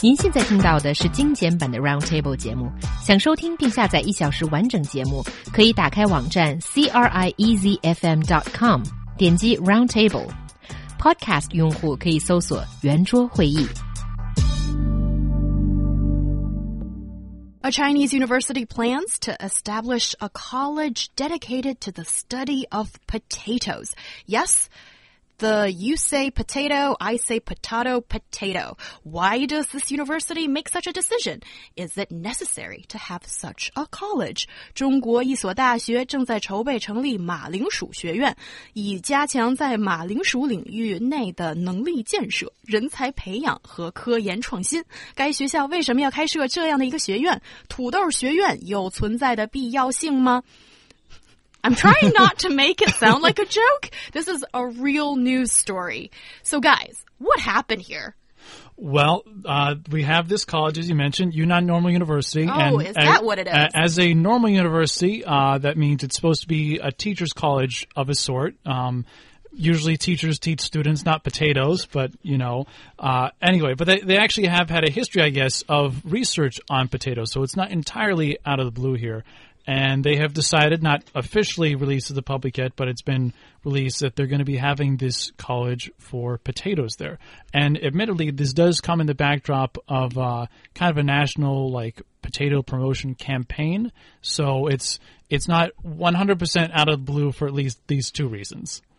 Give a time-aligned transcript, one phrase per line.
[0.00, 2.70] 您现在听到的是精简版的 Roundtable 节目。
[3.02, 8.82] 想收听并下载一小时完整节目，可以打开网站 c r i e z f m dot com，
[9.16, 13.66] 点击 Roundtable。Podcast 用户可以搜索圆桌会议。
[17.62, 23.92] A Chinese university plans to establish a college dedicated to the study of potatoes.
[24.26, 24.66] Yes,
[25.39, 28.77] The you say potato, I say potato, potato.
[29.03, 31.41] Why does this university make such a decision?
[31.75, 34.45] Is it necessary to have such a college?
[34.73, 38.35] 中国一所大学正在筹备成立马铃薯学院，
[38.73, 44.83] 以加强在马铃薯领域内的能力建设、人才培养和科研创新。
[45.15, 47.41] 该学校为什么要开设这样的一个学院？
[47.67, 50.43] 土豆学院有存在的必要性吗
[51.63, 53.91] ？I'm trying not to make it sound like a joke.
[54.11, 56.11] This is a real news story.
[56.43, 58.15] So, guys, what happened here?
[58.77, 62.47] Well, uh, we have this college, as you mentioned, Yunnan Normal University.
[62.49, 63.67] Oh, and is that what it is?
[63.73, 68.09] As a normal university, uh, that means it's supposed to be a teacher's college of
[68.09, 68.55] a sort.
[68.65, 69.05] Um,
[69.51, 74.47] usually teachers teach students not potatoes, but you know, uh, anyway, but they, they actually
[74.47, 77.31] have had a history, I guess, of research on potatoes.
[77.31, 79.25] So it's not entirely out of the blue here
[79.69, 83.99] and they have decided, not officially released to the public yet, but it's been released
[83.99, 87.19] that they're going to be having this college for potatoes there.
[87.53, 92.01] And admittedly, this does come in the backdrop of uh, kind of a national like
[92.23, 93.91] potato promotion campaign.
[94.21, 94.97] So it's
[95.29, 98.81] it's not 100% out of the blue for at least these two reasons.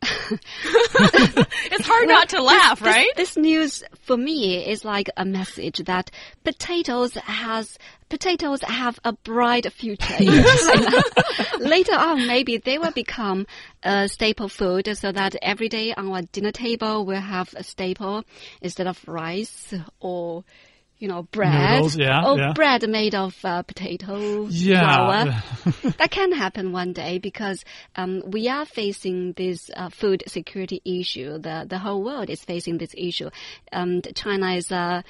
[0.02, 3.08] it's hard well, not to laugh, this, right?
[3.16, 6.10] This, this, news for me is like a message that
[6.42, 7.78] potatoes has
[8.08, 10.26] potatoes have a bright future in
[10.66, 11.02] China.
[11.58, 13.46] Later on, maybe they will become
[13.82, 18.24] a staple food, so that every day on our dinner table we'll have a staple
[18.60, 20.44] instead of rice or
[20.98, 21.74] you know, bread.
[21.74, 22.52] Noodles, yeah, or yeah.
[22.54, 24.80] bread made of uh, potato yeah.
[24.80, 25.92] flour.
[25.98, 27.64] that can happen one day because
[27.96, 31.38] um, we are facing this uh, food security issue.
[31.38, 33.30] The the whole world is facing this issue.
[33.72, 35.04] Um, China is a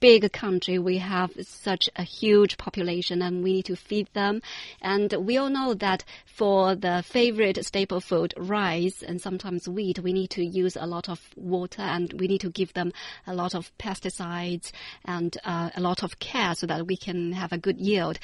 [0.00, 4.42] big country, we have such a huge population and we need to feed them.
[4.80, 10.12] And we all know that for the favorite staple food, rice and sometimes wheat, we
[10.12, 12.92] need to use a lot of water and we need to give them
[13.26, 14.72] a lot of pesticides
[15.04, 18.18] and uh, a lot of care so that we can have a good yield.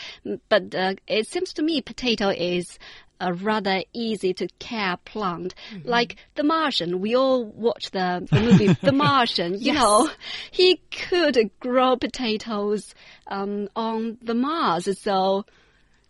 [0.49, 2.79] But uh, it seems to me potato is
[3.22, 5.55] a rather easy to care plant.
[5.55, 5.99] Mm -hmm.
[5.99, 9.53] Like The Martian, we all watch the, the movie The Martian.
[9.53, 9.78] You yes.
[9.81, 10.10] know,
[10.50, 12.94] he could grow potatoes
[13.31, 14.84] um, on the Mars.
[15.00, 15.44] So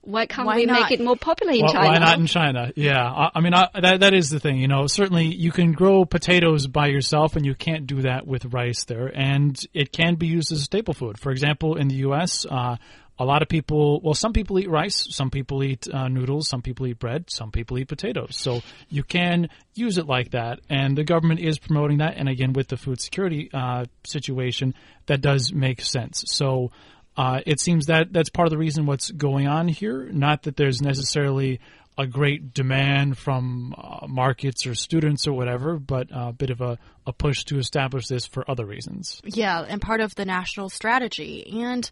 [0.02, 0.80] why can't why we not?
[0.80, 1.88] make it more popular in well, China?
[1.88, 2.72] Why not in China?
[2.74, 4.58] Yeah, I, I mean I, that that is the thing.
[4.58, 8.46] You know, certainly you can grow potatoes by yourself, and you can't do that with
[8.46, 9.06] rice there.
[9.06, 11.20] And it can be used as a staple food.
[11.20, 12.76] For example, in the U.S., uh,
[13.22, 16.60] a lot of people, well, some people eat rice, some people eat uh, noodles, some
[16.60, 18.36] people eat bread, some people eat potatoes.
[18.36, 22.16] So you can use it like that, and the government is promoting that.
[22.16, 24.74] And again, with the food security uh, situation,
[25.06, 26.24] that does make sense.
[26.26, 26.72] So
[27.16, 30.08] uh, it seems that that's part of the reason what's going on here.
[30.10, 31.60] Not that there's necessarily
[31.98, 36.78] a great demand from uh, markets or students or whatever, but a bit of a,
[37.06, 39.20] a push to establish this for other reasons.
[39.24, 41.60] Yeah, and part of the national strategy.
[41.62, 41.88] And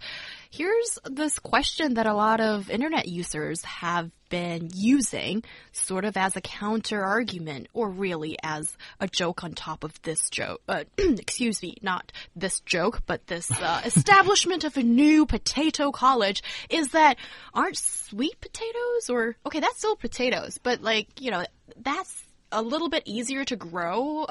[0.51, 6.37] here's this question that a lot of internet users have been using sort of as
[6.37, 10.63] a counter argument or really as a joke on top of this joke.
[10.67, 16.43] Uh, excuse me, not this joke, but this uh, establishment of a new potato college
[16.71, 17.19] is that
[17.53, 21.45] aren't sweet potatoes or, okay, that's still potatoes, but like, you know,
[21.77, 24.25] that's a little bit easier to grow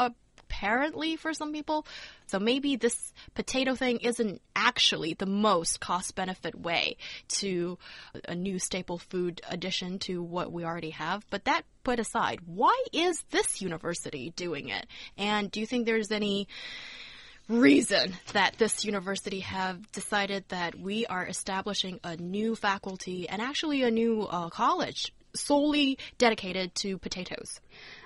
[0.49, 1.85] apparently for some people.
[2.27, 6.97] So maybe this potato thing isn't actually the most cost benefit way
[7.39, 7.77] to
[8.27, 11.25] a new staple food addition to what we already have.
[11.29, 14.85] But that put aside, why is this university doing it?
[15.17, 16.47] And do you think there's any
[17.47, 23.81] reason that this university have decided that we are establishing a new faculty and actually
[23.83, 27.59] a new uh, college solely dedicated to potatoes?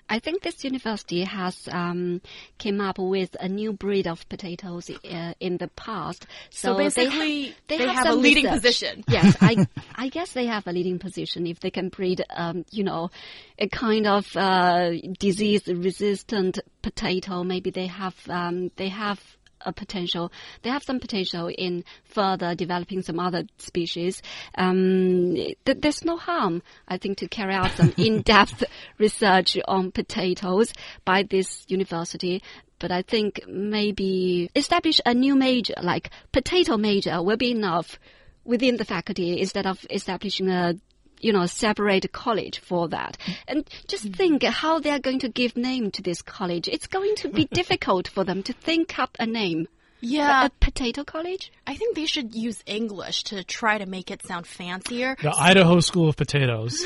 [0.10, 2.22] I think this university has um,
[2.58, 6.26] came up with a new breed of potatoes uh, in the past.
[6.50, 8.62] So, so basically, they, ha they, have, have a leading research.
[8.62, 9.04] position.
[9.10, 12.84] yes, I I guess they have a leading position if they can breed, um, you
[12.84, 13.10] know,
[13.58, 17.44] a kind of uh, disease-resistant potato.
[17.44, 19.20] Maybe they have um, they have
[19.66, 20.32] a potential.
[20.62, 24.22] They have some potential in further developing some other species.
[24.56, 28.64] Um, th there's no harm, I think, to carry out some in-depth
[28.98, 30.74] research on potatoes
[31.06, 32.42] by this university
[32.80, 37.98] but I think maybe establish a new major, like potato major, will be enough
[38.44, 40.76] within the faculty instead of establishing a
[41.24, 43.18] you know, separate college for that.
[43.48, 44.14] And just mm-hmm.
[44.14, 46.68] think how they're going to give name to this college.
[46.68, 49.68] It's going to be difficult for them to think up a name.
[50.04, 50.46] Yeah.
[50.46, 51.52] A potato college?
[51.66, 55.16] I think they should use English to try to make it sound fancier.
[55.22, 56.84] The Idaho School of Potatoes.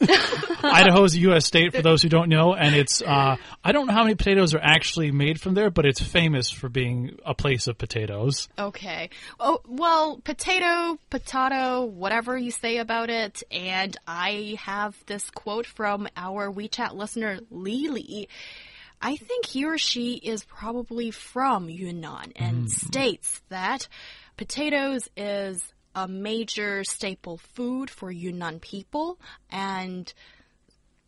[0.62, 1.46] Idaho is a U.S.
[1.46, 4.54] state for those who don't know, and it's uh, I don't know how many potatoes
[4.54, 8.48] are actually made from there, but it's famous for being a place of potatoes.
[8.58, 9.10] Okay.
[9.38, 13.42] Oh, well, potato, potato, whatever you say about it.
[13.50, 18.28] And I have this quote from our WeChat listener, Lily.
[19.00, 22.66] I think he or she is probably from Yunnan and mm-hmm.
[22.66, 23.88] states that
[24.36, 25.62] potatoes is
[25.94, 29.18] a major staple food for Yunnan people
[29.50, 30.12] and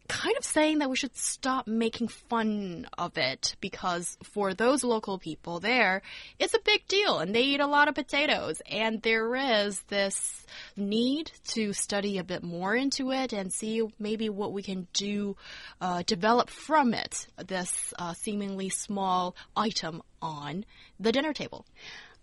[0.09, 5.19] kind of saying that we should stop making fun of it because for those local
[5.19, 6.03] people there,
[6.39, 8.61] it's a big deal and they eat a lot of potatoes.
[8.71, 10.47] And there is this
[10.77, 15.37] need to study a bit more into it and see maybe what we can do,
[15.81, 20.65] uh, develop from it, this uh, seemingly small item on
[20.99, 21.67] the dinner table.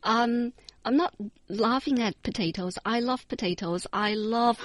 [0.03, 0.53] Um,
[0.85, 1.15] I'm not
[1.49, 2.77] laughing at potatoes.
[2.85, 3.87] I love potatoes.
[3.91, 4.59] I love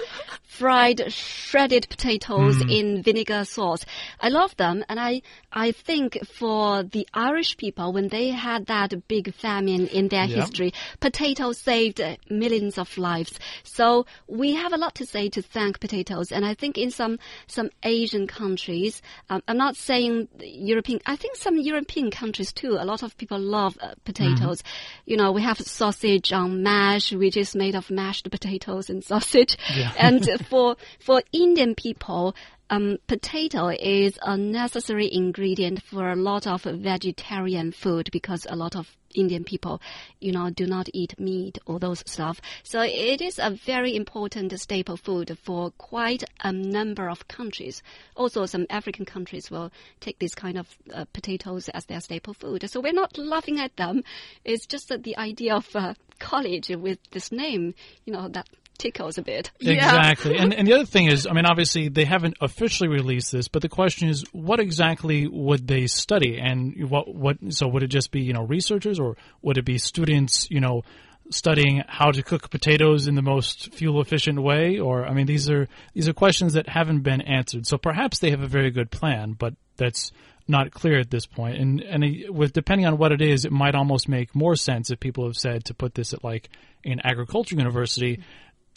[0.45, 3.87] fried shredded potatoes in vinegar sauce.
[4.21, 9.09] I love them, and I I think for the Irish people when they had that
[9.09, 10.43] big famine in their Yeah.
[10.43, 13.39] history, potatoes saved uh, millions of lives.
[13.63, 17.19] So we have a lot to say to thank potatoes, and I think in some
[17.47, 19.01] some Asian countries,
[19.31, 21.01] um, I'm not saying European.
[21.07, 22.77] I think some European countries too.
[22.79, 24.63] A lot of people love uh, potatoes.
[25.07, 29.57] You know, we have sausage on mash, which is made of mashed potatoes and sausage.
[29.99, 32.35] And for for Indian people,
[32.71, 38.77] um, potato is a necessary ingredient for a lot of vegetarian food because a lot
[38.77, 39.81] of Indian people,
[40.21, 42.41] you know, do not eat meat or those stuff.
[42.63, 47.83] So it is a very important staple food for quite a number of countries.
[48.17, 52.69] Also, some African countries will take this kind of uh, potatoes as their staple food.
[52.71, 54.03] So we're not laughing at them.
[54.45, 57.75] It's just that the idea of uh, college with this name,
[58.05, 58.49] you know, that
[58.81, 59.51] tickles a bit.
[59.61, 59.75] Yeah.
[59.75, 60.37] Exactly.
[60.39, 63.63] and, and the other thing is, I mean, obviously they haven't officially released this, but
[63.63, 66.39] the question is, what exactly would they study?
[66.39, 69.79] And what, what, so would it just be, you know, researchers or would it be
[69.79, 70.83] students, you know,
[71.31, 74.79] studying how to cook potatoes in the most fuel efficient way?
[74.79, 77.67] Or, I mean, these are, these are questions that haven't been answered.
[77.67, 80.11] So perhaps they have a very good plan, but that's
[80.49, 81.59] not clear at this point.
[81.59, 84.99] And, and with, depending on what it is, it might almost make more sense if
[84.99, 86.49] people have said to put this at like
[86.85, 88.23] an agriculture university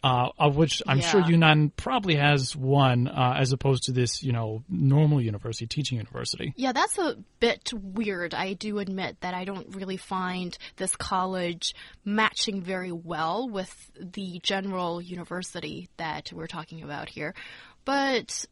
[0.03, 4.33] uh, of which I'm sure Yunnan probably has one, uh, as opposed to this, you
[4.33, 6.53] know, normal university, teaching university.
[6.57, 8.33] Yeah, that's a bit weird.
[8.33, 11.73] I do admit that I don't really find this college
[12.03, 17.33] matching very well with the general university that we're talking about here.
[17.85, 18.45] But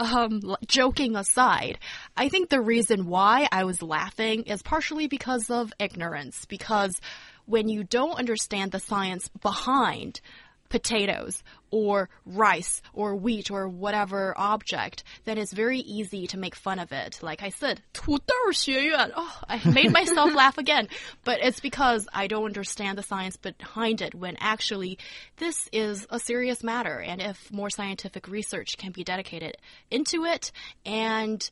[0.00, 1.78] um, joking aside,
[2.16, 6.46] I think the reason why I was laughing is partially because of ignorance.
[6.46, 7.00] Because
[7.46, 10.20] when you don't understand the science behind
[10.69, 16.79] potatoes or rice or wheat or whatever object, then it's very easy to make fun
[16.79, 17.19] of it.
[17.21, 19.11] Like I said, 土豆学院.
[19.15, 20.87] Oh, I made myself laugh again.
[21.23, 24.97] But it's because I don't understand the science behind it when actually
[25.37, 26.99] this is a serious matter.
[26.99, 29.57] And if more scientific research can be dedicated
[29.89, 30.51] into it
[30.85, 31.47] and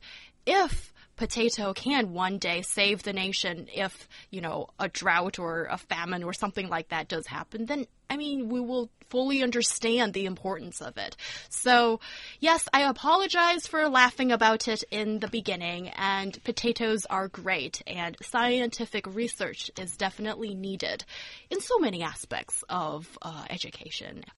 [0.46, 5.77] if potato can one day save the nation if, you know, a drought or a
[5.77, 10.25] famine or something like that does happen, then, I mean, we will fully understand the
[10.25, 11.17] importance of it.
[11.49, 11.99] So,
[12.39, 18.15] yes, I apologize for laughing about it in the beginning, and potatoes are great, and
[18.21, 21.03] scientific research is definitely needed
[21.49, 24.23] in so many aspects of uh, education.